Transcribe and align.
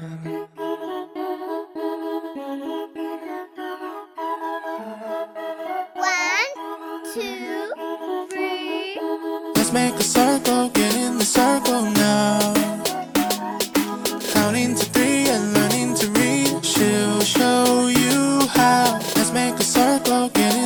One, 0.00 0.08
two, 7.12 7.72
three. 8.30 8.98
Let's 9.54 9.72
make 9.74 9.94
a 9.96 10.02
circle, 10.02 10.70
get 10.70 10.94
in 10.94 11.18
the 11.18 11.24
circle 11.26 11.82
now. 11.82 12.54
Counting 14.32 14.74
to 14.74 14.84
three 14.86 15.28
and 15.28 15.52
learning 15.52 15.94
to 15.96 16.06
read. 16.12 16.64
She'll 16.64 17.20
show 17.20 17.88
you 17.88 18.48
how. 18.48 18.98
Let's 19.16 19.32
make 19.32 19.56
a 19.56 19.62
circle, 19.62 20.30
get 20.30 20.59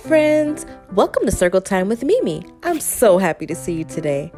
friends! 0.00 0.64
Welcome 0.94 1.26
to 1.26 1.30
Circle 1.30 1.60
Time 1.60 1.86
with 1.86 2.02
Mimi. 2.02 2.42
I'm 2.62 2.80
so 2.80 3.18
happy 3.18 3.44
to 3.44 3.54
see 3.54 3.74
you 3.74 3.84
today. 3.84 4.32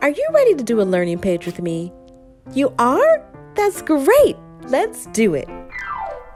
Are 0.00 0.08
you 0.08 0.26
ready 0.32 0.54
to 0.54 0.64
do 0.64 0.80
a 0.80 0.84
learning 0.84 1.18
page 1.18 1.44
with 1.44 1.60
me? 1.60 1.92
You 2.54 2.72
are? 2.78 3.22
That's 3.54 3.82
great! 3.82 4.36
Let's 4.68 5.04
do 5.06 5.34
it. 5.34 5.48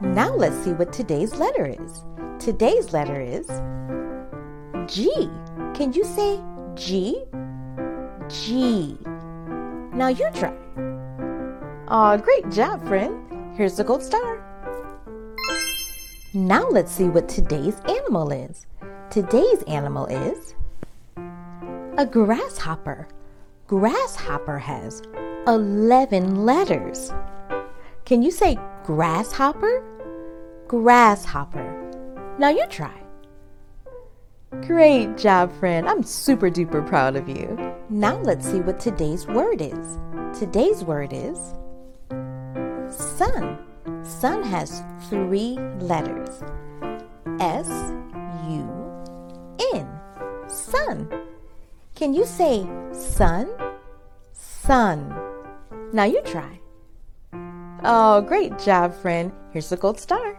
Now 0.03 0.35
let's 0.35 0.57
see 0.63 0.73
what 0.73 0.93
today's 0.93 1.37
letter 1.37 1.65
is. 1.67 2.05
Today's 2.39 2.93
letter 2.93 3.19
is 3.19 3.47
G. 4.93 5.11
Can 5.73 5.95
you 5.95 6.05
say 6.05 6.39
G? 6.75 7.25
G. 8.29 8.99
Now 9.95 10.09
you 10.09 10.29
try. 10.35 10.55
Aw, 11.89 12.19
great 12.19 12.51
job, 12.51 12.87
friend. 12.87 13.57
Here's 13.57 13.79
the 13.79 13.85
gold 13.85 14.03
star. 14.03 14.43
Now 16.37 16.69
let's 16.69 16.93
see 16.93 17.09
what 17.09 17.31
today's 17.31 17.81
animal 17.89 18.31
is. 18.31 18.67
Today's 19.09 19.63
animal 19.63 20.05
is 20.05 20.55
a 21.97 22.05
grasshopper. 22.05 23.09
Grasshopper 23.67 24.59
has 24.59 25.01
11 25.47 26.45
letters. 26.45 27.11
Can 28.05 28.21
you 28.21 28.31
say 28.31 28.59
grasshopper? 28.85 29.83
Grasshopper. 30.69 32.37
Now 32.39 32.51
you 32.51 32.67
try. 32.67 33.01
Great 34.67 35.17
job, 35.17 35.51
friend. 35.59 35.89
I'm 35.89 36.03
super 36.03 36.51
duper 36.51 36.87
proud 36.87 37.17
of 37.17 37.31
you. 37.31 37.57
Now 37.89 38.19
let's 38.19 38.47
see 38.47 38.61
what 38.61 38.79
today's 38.79 39.27
word 39.27 39.63
is. 39.63 39.99
Today's 40.39 40.85
word 40.85 41.15
is 41.15 41.39
sun. 42.91 43.59
Sun 44.03 44.43
has 44.43 44.83
three 45.09 45.59
letters 45.79 46.43
S 47.41 47.69
U 48.49 48.69
N. 49.75 49.89
Sun. 50.49 51.09
Can 51.95 52.13
you 52.15 52.25
say 52.25 52.67
sun? 52.93 53.49
Sun. 54.33 55.15
Now 55.93 56.05
you 56.05 56.21
try. 56.23 56.61
Oh, 57.85 58.21
great 58.23 58.59
job, 58.59 58.95
friend. 58.95 59.33
Here's 59.53 59.69
the 59.69 59.77
gold 59.77 60.01
star. 60.01 60.39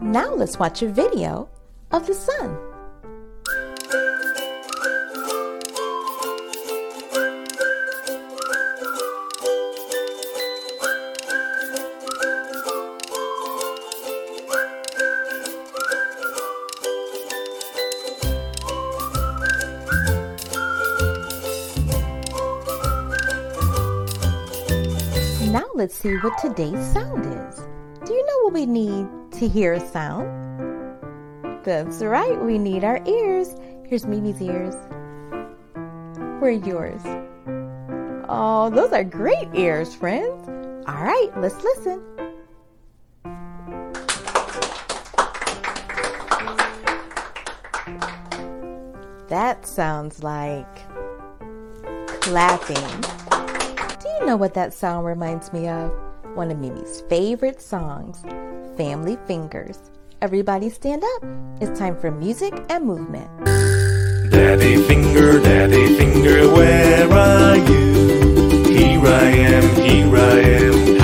Now 0.00 0.34
let's 0.34 0.58
watch 0.58 0.82
a 0.82 0.88
video 0.88 1.48
of 1.90 2.06
the 2.06 2.14
sun. 2.14 2.58
Let's 25.76 25.94
see 25.94 26.16
what 26.16 26.38
today's 26.38 26.90
sound 26.90 27.26
is. 27.26 27.60
Do 28.06 28.14
you 28.14 28.24
know 28.24 28.44
what 28.44 28.54
we 28.54 28.64
need 28.64 29.06
to 29.32 29.46
hear 29.46 29.74
a 29.74 29.80
sound? 29.90 30.26
That's 31.64 32.00
right, 32.00 32.40
we 32.42 32.56
need 32.56 32.82
our 32.82 32.98
ears. 33.06 33.54
Here's 33.86 34.06
Mimi's 34.06 34.40
ears. 34.40 34.74
Where 36.40 36.44
are 36.44 36.50
yours? 36.50 37.02
Oh, 38.26 38.70
those 38.70 38.90
are 38.92 39.04
great 39.04 39.48
ears, 39.52 39.94
friends. 39.94 40.48
All 40.88 41.04
right, 41.04 41.30
let's 41.36 41.62
listen. 41.62 42.02
That 49.28 49.66
sounds 49.66 50.22
like 50.22 50.74
clapping. 52.22 53.35
Know 54.26 54.36
what 54.36 54.54
that 54.54 54.74
sound 54.74 55.06
reminds 55.06 55.52
me 55.52 55.68
of? 55.68 55.92
One 56.34 56.50
of 56.50 56.58
Mimi's 56.58 57.02
favorite 57.02 57.62
songs, 57.62 58.22
Family 58.76 59.16
Fingers. 59.24 59.78
Everybody 60.20 60.68
stand 60.68 61.04
up. 61.04 61.22
It's 61.60 61.78
time 61.78 61.96
for 61.96 62.10
music 62.10 62.52
and 62.68 62.84
movement. 62.84 63.30
Daddy 64.32 64.82
finger, 64.82 65.38
daddy 65.38 65.94
finger, 65.96 66.50
where 66.50 67.08
are 67.08 67.56
you? 67.56 68.64
Here 68.64 69.06
I 69.06 69.28
am, 69.28 69.76
here 69.76 70.16
I 70.16 70.40
am, 70.40 70.98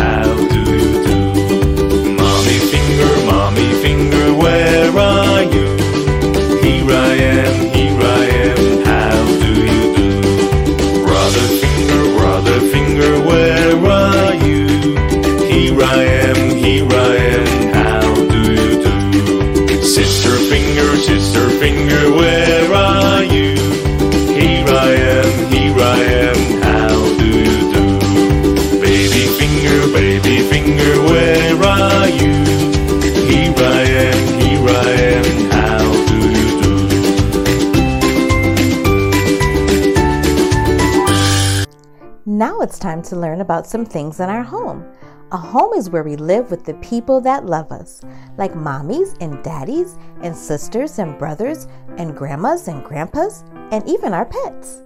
To 43.02 43.16
learn 43.16 43.40
about 43.40 43.66
some 43.66 43.84
things 43.84 44.20
in 44.20 44.30
our 44.30 44.44
home. 44.44 44.86
A 45.32 45.36
home 45.36 45.72
is 45.74 45.90
where 45.90 46.04
we 46.04 46.14
live 46.16 46.50
with 46.50 46.64
the 46.64 46.74
people 46.74 47.20
that 47.22 47.46
love 47.46 47.72
us, 47.72 48.00
like 48.38 48.52
mommies 48.52 49.16
and 49.20 49.42
daddies, 49.42 49.98
and 50.22 50.36
sisters 50.36 50.98
and 50.98 51.18
brothers, 51.18 51.66
and 51.98 52.16
grandmas 52.16 52.68
and 52.68 52.84
grandpas, 52.84 53.44
and 53.72 53.86
even 53.88 54.14
our 54.14 54.24
pets. 54.24 54.82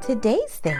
Today's 0.00 0.56
thing 0.56 0.76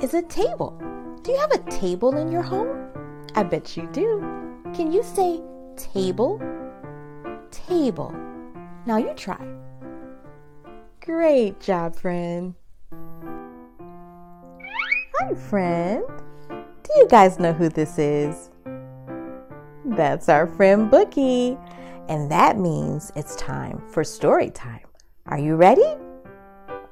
is 0.00 0.14
a 0.14 0.22
table. 0.22 0.80
Do 1.22 1.32
you 1.32 1.38
have 1.38 1.52
a 1.52 1.70
table 1.70 2.16
in 2.16 2.30
your 2.30 2.42
home? 2.42 2.88
I 3.34 3.42
bet 3.42 3.76
you 3.76 3.88
do. 3.92 4.20
Can 4.74 4.92
you 4.92 5.02
say 5.02 5.40
table? 5.76 6.40
Table. 7.50 8.14
Now 8.86 8.98
you 8.98 9.12
try. 9.14 9.44
Great 11.00 11.60
job, 11.60 11.96
friend. 11.96 12.54
Hi, 15.22 15.34
friend. 15.34 16.02
Do 16.48 16.90
you 16.96 17.06
guys 17.06 17.38
know 17.38 17.52
who 17.52 17.68
this 17.68 17.96
is? 17.96 18.50
That's 19.84 20.28
our 20.28 20.48
friend 20.48 20.90
Bookie. 20.90 21.56
And 22.08 22.28
that 22.32 22.58
means 22.58 23.12
it's 23.14 23.36
time 23.36 23.80
for 23.88 24.02
story 24.02 24.50
time. 24.50 24.84
Are 25.26 25.38
you 25.38 25.54
ready? 25.54 25.86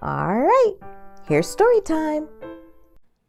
All 0.00 0.38
right, 0.38 0.74
here's 1.26 1.48
story 1.48 1.80
time. 1.80 2.28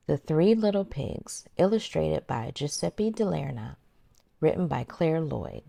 The 0.05 0.17
Three 0.17 0.53
Little 0.53 0.85
Pigs, 0.85 1.45
illustrated 1.57 2.27
by 2.27 2.51
Giuseppe 2.53 3.09
Di 3.09 3.23
Lernia, 3.23 3.77
written 4.39 4.67
by 4.67 4.83
Claire 4.83 5.21
Lloyd. 5.21 5.63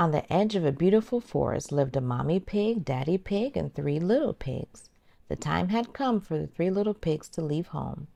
On 0.00 0.12
the 0.12 0.32
edge 0.32 0.54
of 0.54 0.64
a 0.64 0.70
beautiful 0.70 1.20
forest 1.20 1.72
lived 1.72 1.96
a 1.96 2.00
mommy 2.00 2.38
pig, 2.38 2.84
daddy 2.84 3.18
pig, 3.18 3.56
and 3.56 3.74
three 3.74 3.98
little 3.98 4.32
pigs. 4.32 4.88
The 5.26 5.34
time 5.34 5.70
had 5.70 5.92
come 5.92 6.20
for 6.20 6.38
the 6.38 6.46
three 6.46 6.70
little 6.70 6.94
pigs 6.94 7.28
to 7.30 7.42
leave 7.42 7.66
home. 7.66 8.06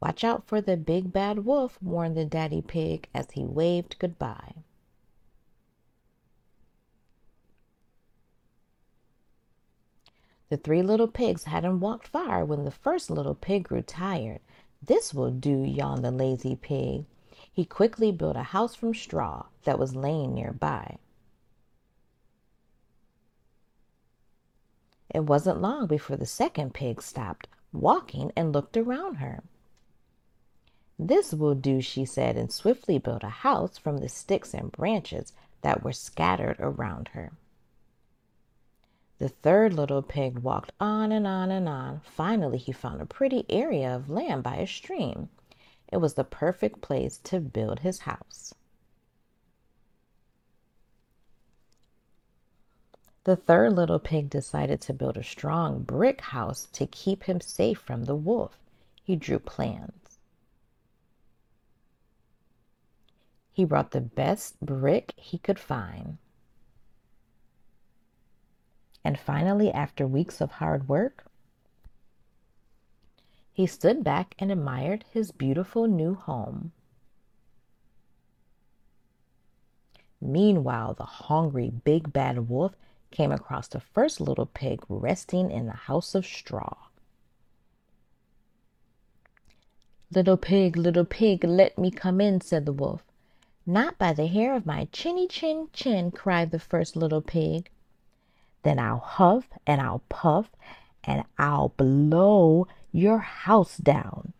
Watch 0.00 0.24
out 0.24 0.44
for 0.48 0.60
the 0.60 0.76
big 0.76 1.12
bad 1.12 1.44
wolf, 1.44 1.80
warned 1.80 2.16
the 2.16 2.24
daddy 2.24 2.60
pig 2.60 3.08
as 3.14 3.30
he 3.30 3.44
waved 3.44 4.00
goodbye. 4.00 4.54
The 10.48 10.56
three 10.56 10.82
little 10.82 11.06
pigs 11.06 11.44
hadn't 11.44 11.78
walked 11.78 12.08
far 12.08 12.44
when 12.44 12.64
the 12.64 12.72
first 12.72 13.10
little 13.10 13.36
pig 13.36 13.68
grew 13.68 13.82
tired. 13.82 14.40
This 14.82 15.14
will 15.14 15.30
do, 15.30 15.62
yawned 15.62 16.04
the 16.04 16.10
lazy 16.10 16.56
pig. 16.56 17.04
He 17.52 17.64
quickly 17.64 18.10
built 18.10 18.34
a 18.34 18.42
house 18.42 18.74
from 18.74 18.92
straw 18.92 19.46
that 19.62 19.78
was 19.78 19.94
laying 19.94 20.34
nearby. 20.34 20.98
It 25.14 25.24
wasn't 25.24 25.60
long 25.60 25.86
before 25.86 26.16
the 26.16 26.26
second 26.26 26.72
pig 26.72 27.02
stopped 27.02 27.46
walking 27.72 28.32
and 28.34 28.52
looked 28.52 28.76
around 28.76 29.16
her. 29.16 29.42
This 30.98 31.34
will 31.34 31.54
do, 31.54 31.80
she 31.80 32.04
said, 32.04 32.36
and 32.36 32.50
swiftly 32.50 32.98
built 32.98 33.22
a 33.22 33.28
house 33.28 33.76
from 33.76 33.98
the 33.98 34.08
sticks 34.08 34.54
and 34.54 34.72
branches 34.72 35.32
that 35.60 35.82
were 35.82 35.92
scattered 35.92 36.56
around 36.58 37.08
her. 37.08 37.32
The 39.18 39.28
third 39.28 39.74
little 39.74 40.02
pig 40.02 40.38
walked 40.38 40.72
on 40.80 41.12
and 41.12 41.26
on 41.26 41.50
and 41.50 41.68
on. 41.68 42.00
Finally, 42.04 42.58
he 42.58 42.72
found 42.72 43.00
a 43.00 43.06
pretty 43.06 43.44
area 43.48 43.94
of 43.94 44.10
land 44.10 44.42
by 44.42 44.56
a 44.56 44.66
stream. 44.66 45.28
It 45.92 45.98
was 45.98 46.14
the 46.14 46.24
perfect 46.24 46.80
place 46.80 47.18
to 47.24 47.38
build 47.38 47.80
his 47.80 48.00
house. 48.00 48.54
The 53.24 53.36
third 53.36 53.74
little 53.74 54.00
pig 54.00 54.30
decided 54.30 54.80
to 54.82 54.92
build 54.92 55.16
a 55.16 55.22
strong 55.22 55.82
brick 55.82 56.20
house 56.20 56.66
to 56.72 56.86
keep 56.86 57.24
him 57.24 57.40
safe 57.40 57.78
from 57.78 58.04
the 58.04 58.16
wolf. 58.16 58.58
He 59.04 59.14
drew 59.14 59.38
plans. 59.38 60.18
He 63.52 63.64
brought 63.64 63.92
the 63.92 64.00
best 64.00 64.58
brick 64.60 65.12
he 65.16 65.38
could 65.38 65.58
find. 65.58 66.18
And 69.04 69.18
finally, 69.18 69.70
after 69.70 70.06
weeks 70.06 70.40
of 70.40 70.52
hard 70.52 70.88
work, 70.88 71.24
he 73.52 73.66
stood 73.66 74.02
back 74.02 74.34
and 74.38 74.50
admired 74.50 75.04
his 75.12 75.30
beautiful 75.30 75.86
new 75.86 76.14
home. 76.14 76.72
Meanwhile, 80.20 80.94
the 80.94 81.04
hungry 81.04 81.70
big 81.70 82.12
bad 82.12 82.48
wolf 82.48 82.74
came 83.12 83.30
across 83.30 83.68
the 83.68 83.80
first 83.80 84.20
little 84.20 84.46
pig 84.46 84.80
resting 84.88 85.50
in 85.50 85.66
the 85.66 85.72
house 85.72 86.14
of 86.14 86.26
straw. 86.26 86.74
Little 90.14 90.36
pig, 90.36 90.76
little 90.76 91.04
pig, 91.04 91.44
let 91.44 91.78
me 91.78 91.90
come 91.90 92.20
in, 92.20 92.40
said 92.40 92.66
the 92.66 92.72
wolf. 92.72 93.02
Not 93.64 93.96
by 93.98 94.12
the 94.12 94.26
hair 94.26 94.54
of 94.54 94.66
my 94.66 94.88
chinny 94.92 95.28
chin 95.28 95.68
chin, 95.72 96.10
cried 96.10 96.50
the 96.50 96.58
first 96.58 96.96
little 96.96 97.22
pig. 97.22 97.70
Then 98.62 98.78
I'll 98.78 98.98
huff 98.98 99.44
and 99.66 99.80
I'll 99.80 100.02
puff 100.08 100.50
and 101.04 101.24
I'll 101.38 101.70
blow 101.70 102.66
your 102.92 103.18
house 103.18 103.76
down, 103.76 104.32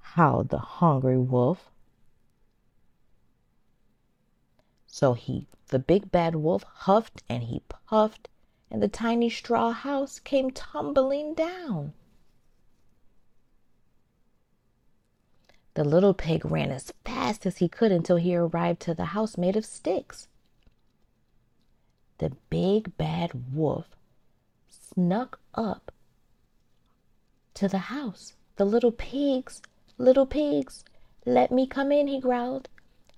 howled 0.00 0.50
the 0.50 0.58
hungry 0.58 1.18
wolf. 1.18 1.70
So 4.86 5.14
he, 5.14 5.48
the 5.74 5.78
big 5.80 6.12
bad 6.12 6.36
wolf, 6.36 6.62
huffed 6.62 7.24
and 7.28 7.42
he 7.42 7.60
puffed, 7.68 8.28
and 8.70 8.80
the 8.80 8.86
tiny 8.86 9.28
straw 9.28 9.72
house 9.72 10.20
came 10.20 10.52
tumbling 10.52 11.34
down. 11.34 11.92
The 15.74 15.82
little 15.82 16.14
pig 16.14 16.44
ran 16.44 16.70
as 16.70 16.92
fast 17.04 17.44
as 17.44 17.58
he 17.58 17.68
could 17.68 17.90
until 17.90 18.18
he 18.18 18.36
arrived 18.36 18.78
to 18.82 18.94
the 18.94 19.06
house 19.16 19.36
made 19.36 19.56
of 19.56 19.66
sticks 19.66 20.28
the 22.18 22.30
big 22.48 22.96
bad 22.96 23.52
wolf 23.52 23.88
snuck 24.68 25.40
up 25.54 25.90
to 27.54 27.66
the 27.66 27.90
house. 27.90 28.34
The 28.56 28.64
little 28.64 28.92
pigs, 28.92 29.60
little 29.98 30.26
pigs, 30.26 30.84
let 31.26 31.50
me 31.50 31.66
come 31.66 31.90
in, 31.90 32.06
he 32.06 32.20
growled. 32.20 32.68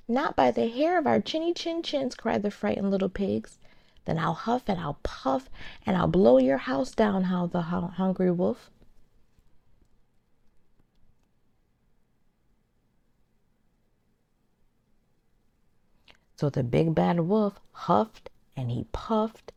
Not 0.08 0.36
by 0.36 0.50
the 0.50 0.68
hair 0.68 0.98
of 0.98 1.06
our 1.06 1.20
chinny 1.20 1.52
chin 1.52 1.82
chins, 1.82 2.14
cried 2.14 2.42
the 2.42 2.50
frightened 2.50 2.90
little 2.90 3.08
pigs. 3.08 3.58
Then 4.04 4.18
I'll 4.18 4.34
huff 4.34 4.68
and 4.68 4.80
I'll 4.80 4.98
puff 5.02 5.50
and 5.84 5.96
I'll 5.96 6.06
blow 6.06 6.38
your 6.38 6.58
house 6.58 6.92
down, 6.92 7.24
howled 7.24 7.50
the 7.52 7.62
hungry 7.62 8.30
wolf. 8.30 8.70
So 16.36 16.50
the 16.50 16.62
big 16.62 16.94
bad 16.94 17.20
wolf 17.20 17.58
huffed 17.72 18.30
and 18.56 18.70
he 18.70 18.86
puffed, 18.92 19.52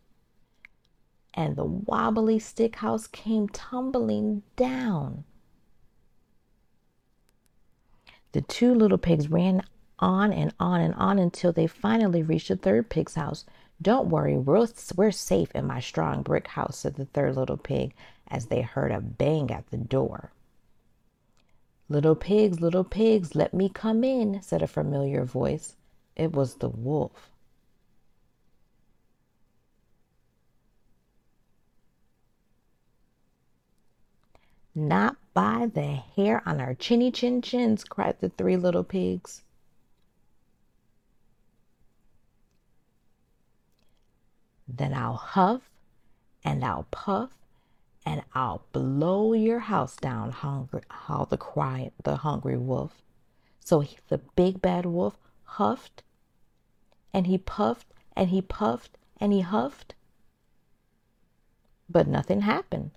and 1.34 1.56
the 1.56 1.66
wobbly 1.66 2.40
stick 2.40 2.78
house 2.78 3.06
came 3.06 3.50
tumbling 3.50 4.44
down. 4.56 5.26
The 8.32 8.42
two 8.42 8.74
little 8.74 8.98
pigs 8.98 9.30
ran 9.30 9.64
on 10.00 10.34
and 10.34 10.54
on 10.60 10.82
and 10.82 10.94
on 10.96 11.20
until 11.20 11.52
they 11.52 11.68
finally 11.68 12.24
reached 12.24 12.48
the 12.48 12.56
third 12.56 12.90
pig's 12.90 13.16
house. 13.16 13.46
Don't 13.82 14.10
worry, 14.10 14.38
we're, 14.38 14.68
we're 14.96 15.12
safe 15.12 15.52
in 15.54 15.66
my 15.66 15.80
strong 15.80 16.22
brick 16.22 16.48
house, 16.48 16.80
said 16.80 16.96
the 16.96 17.06
third 17.06 17.36
little 17.36 17.58
pig 17.58 17.94
as 18.28 18.48
they 18.48 18.62
heard 18.62 18.92
a 18.92 19.00
bang 19.00 19.52
at 19.52 19.70
the 19.70 19.78
door. 19.78 20.32
Little 21.88 22.16
pigs, 22.16 22.62
little 22.62 22.84
pigs, 22.84 23.36
let 23.36 23.54
me 23.54 23.70
come 23.70 24.04
in, 24.04 24.42
said 24.42 24.62
a 24.62 24.68
familiar 24.68 25.26
voice. 25.26 25.76
It 26.16 26.34
was 26.34 26.56
the 26.56 26.70
wolf. 26.70 27.32
Not 34.76 35.18
by 35.34 35.70
the 35.74 35.96
hair 36.16 36.44
on 36.46 36.62
our 36.62 36.74
chinny 36.74 37.12
chin 37.12 37.42
chins, 37.42 37.84
cried 37.84 38.20
the 38.20 38.30
three 38.30 38.56
little 38.56 38.84
pigs. 38.84 39.42
Then 44.78 44.94
I'll 44.94 45.16
huff 45.16 45.70
and 46.44 46.64
I'll 46.64 46.88
puff 46.92 47.32
and 48.06 48.24
I'll 48.34 48.64
blow 48.72 49.34
your 49.34 49.60
house 49.60 49.96
down, 49.96 50.32
hungry, 50.32 50.82
how 50.90 51.26
the 51.26 51.38
cry, 51.38 51.92
the 52.04 52.18
hungry 52.18 52.58
wolf. 52.58 53.02
So 53.60 53.82
he, 53.82 53.98
the 54.08 54.20
big 54.20 54.62
bad 54.62 54.86
wolf 54.86 55.18
huffed 55.44 56.04
and 57.14 57.28
he 57.28 57.38
puffed 57.38 57.88
and 58.16 58.30
he 58.30 58.42
puffed 58.42 58.98
and 59.20 59.34
he 59.34 59.42
huffed. 59.42 59.96
But 61.90 62.08
nothing 62.08 62.42
happened. 62.42 62.92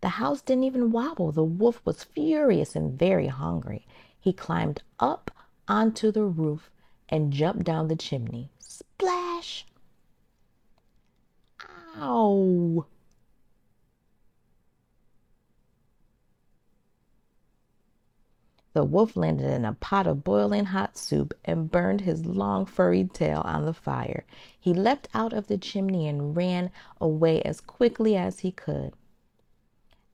The 0.00 0.08
house 0.20 0.40
didn't 0.40 0.64
even 0.64 0.92
wobble. 0.92 1.32
The 1.32 1.44
wolf 1.44 1.80
was 1.84 2.04
furious 2.04 2.76
and 2.76 2.98
very 2.98 3.26
hungry. 3.26 3.86
He 4.18 4.32
climbed 4.32 4.82
up 5.00 5.30
onto 5.66 6.12
the 6.12 6.24
roof 6.24 6.70
and 7.08 7.32
jumped 7.32 7.64
down 7.64 7.88
the 7.88 7.96
chimney. 7.96 8.50
Splash! 8.58 9.66
Ow! 11.98 12.84
The 18.74 18.84
wolf 18.84 19.16
landed 19.16 19.50
in 19.50 19.64
a 19.64 19.72
pot 19.72 20.06
of 20.06 20.22
boiling 20.22 20.66
hot 20.66 20.98
soup 20.98 21.32
and 21.46 21.70
burned 21.70 22.02
his 22.02 22.26
long 22.26 22.66
furry 22.66 23.04
tail 23.04 23.40
on 23.46 23.64
the 23.64 23.72
fire. 23.72 24.26
He 24.60 24.74
leapt 24.74 25.08
out 25.14 25.32
of 25.32 25.46
the 25.46 25.56
chimney 25.56 26.06
and 26.06 26.36
ran 26.36 26.70
away 27.00 27.40
as 27.40 27.62
quickly 27.62 28.16
as 28.16 28.40
he 28.40 28.52
could. 28.52 28.92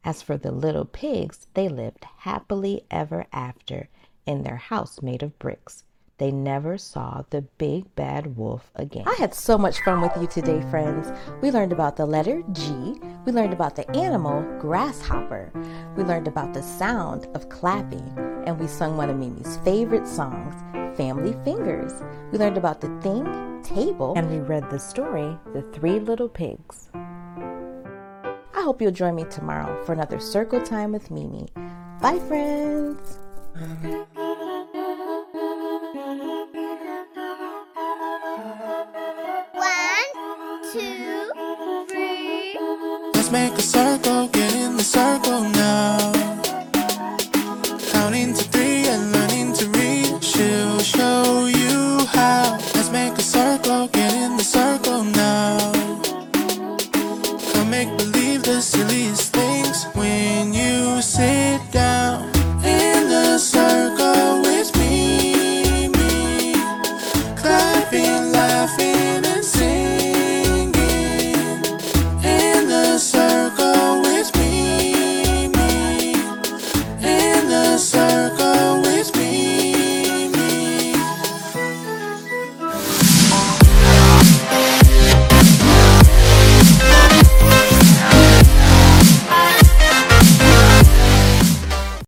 As 0.04 0.22
for 0.22 0.36
the 0.36 0.52
little 0.52 0.84
pigs, 0.84 1.48
they 1.54 1.68
lived 1.68 2.04
happily 2.18 2.86
ever 2.88 3.26
after 3.32 3.88
in 4.26 4.44
their 4.44 4.56
house 4.56 5.02
made 5.02 5.24
of 5.24 5.36
bricks. 5.40 5.82
They 6.18 6.30
never 6.30 6.78
saw 6.78 7.24
the 7.30 7.42
big 7.42 7.94
bad 7.96 8.36
wolf 8.36 8.70
again. 8.76 9.04
I 9.06 9.14
had 9.18 9.34
so 9.34 9.58
much 9.58 9.80
fun 9.80 10.00
with 10.00 10.12
you 10.20 10.26
today, 10.26 10.60
friends. 10.70 11.10
We 11.40 11.50
learned 11.50 11.72
about 11.72 11.96
the 11.96 12.06
letter 12.06 12.42
G. 12.52 12.94
We 13.24 13.32
learned 13.32 13.52
about 13.52 13.76
the 13.76 13.90
animal 13.96 14.42
grasshopper. 14.60 15.50
We 15.96 16.04
learned 16.04 16.28
about 16.28 16.54
the 16.54 16.62
sound 16.62 17.26
of 17.34 17.48
clapping. 17.48 18.06
And 18.46 18.58
we 18.58 18.66
sung 18.66 18.96
one 18.96 19.10
of 19.10 19.16
Mimi's 19.16 19.56
favorite 19.58 20.06
songs, 20.06 20.54
Family 20.96 21.34
Fingers. 21.44 21.92
We 22.30 22.38
learned 22.38 22.58
about 22.58 22.80
the 22.80 22.88
thing, 23.00 23.24
table. 23.62 24.14
And 24.16 24.30
we 24.30 24.38
read 24.38 24.68
the 24.70 24.78
story, 24.78 25.36
The 25.54 25.62
Three 25.72 25.98
Little 25.98 26.28
Pigs. 26.28 26.88
I 26.94 28.62
hope 28.62 28.80
you'll 28.80 28.92
join 28.92 29.16
me 29.16 29.24
tomorrow 29.24 29.82
for 29.84 29.92
another 29.92 30.20
Circle 30.20 30.62
Time 30.62 30.92
with 30.92 31.10
Mimi. 31.10 31.48
Bye, 32.00 32.20
friends. 32.28 33.18
Make 43.32 43.56
a 43.56 43.62
circle, 43.62 44.28
get 44.28 44.54
in 44.54 44.76
the 44.76 44.84
circle 44.84 45.40
now. 45.40 46.12
Counting 47.90 48.34
to 48.34 48.44
three 48.52 48.84
and 48.86 49.10
learning 49.10 49.54
to 49.54 49.64
read. 49.70 50.22
She'll 50.22 50.80
show 50.80 51.46
you 51.46 52.04
how. 52.08 52.58
Let's 52.74 52.90
make 52.90 53.14
a 53.14 53.22
circle, 53.22 53.51